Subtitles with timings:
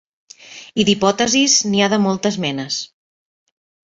[0.83, 2.79] I d'hipòtesis n'hi ha de moltes menes.